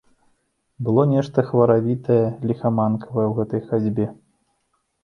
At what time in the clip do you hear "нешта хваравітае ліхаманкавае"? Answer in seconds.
1.13-3.27